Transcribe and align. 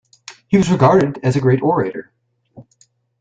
He 0.47 0.57
was 0.57 0.71
regarded 0.71 1.19
as 1.23 1.35
a 1.35 1.39
great 1.39 1.61
orator. 1.61 2.11